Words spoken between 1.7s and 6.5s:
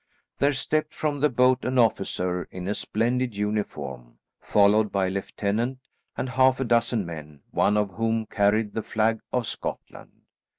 officer in a splendid uniform, followed by a lieutenant and